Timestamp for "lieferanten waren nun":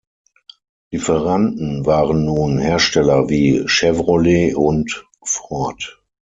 0.89-2.57